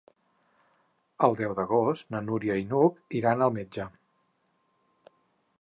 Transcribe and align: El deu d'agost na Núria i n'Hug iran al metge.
El 1.27 1.37
deu 1.41 1.53
d'agost 1.59 2.09
na 2.15 2.23
Núria 2.31 2.57
i 2.63 2.67
n'Hug 2.73 2.99
iran 3.21 3.47
al 3.49 3.57
metge. 3.59 3.89